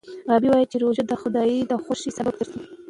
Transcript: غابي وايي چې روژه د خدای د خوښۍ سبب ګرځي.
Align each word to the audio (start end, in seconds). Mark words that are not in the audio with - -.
غابي 0.29 0.49
وايي 0.49 0.65
چې 0.71 0.77
روژه 0.83 1.03
د 1.07 1.13
خدای 1.21 1.51
د 1.71 1.73
خوښۍ 1.83 2.11
سبب 2.17 2.33
ګرځي. 2.39 2.61